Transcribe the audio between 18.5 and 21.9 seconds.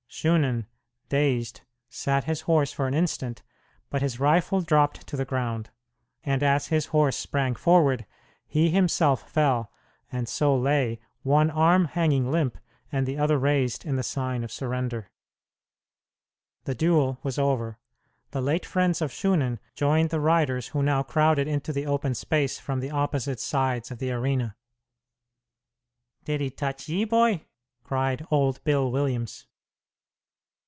friends of Shunan joined the riders who now crowded into the